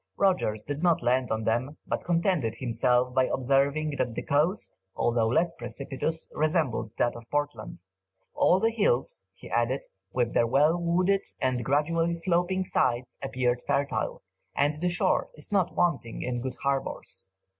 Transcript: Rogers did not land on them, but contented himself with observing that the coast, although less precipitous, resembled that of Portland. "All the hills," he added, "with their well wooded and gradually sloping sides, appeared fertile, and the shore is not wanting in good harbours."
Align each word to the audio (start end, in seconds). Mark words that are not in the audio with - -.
Rogers 0.17 0.63
did 0.63 0.81
not 0.81 1.03
land 1.03 1.29
on 1.29 1.43
them, 1.43 1.77
but 1.85 2.03
contented 2.03 2.55
himself 2.55 3.13
with 3.15 3.29
observing 3.31 3.97
that 3.99 4.15
the 4.15 4.23
coast, 4.23 4.79
although 4.95 5.27
less 5.27 5.53
precipitous, 5.53 6.27
resembled 6.33 6.91
that 6.97 7.15
of 7.15 7.29
Portland. 7.29 7.83
"All 8.33 8.59
the 8.59 8.71
hills," 8.71 9.25
he 9.35 9.47
added, 9.51 9.83
"with 10.11 10.33
their 10.33 10.47
well 10.47 10.75
wooded 10.75 11.21
and 11.39 11.63
gradually 11.63 12.15
sloping 12.15 12.63
sides, 12.63 13.19
appeared 13.21 13.61
fertile, 13.67 14.23
and 14.55 14.73
the 14.81 14.89
shore 14.89 15.29
is 15.35 15.51
not 15.51 15.75
wanting 15.75 16.23
in 16.23 16.41
good 16.41 16.55
harbours." 16.63 17.29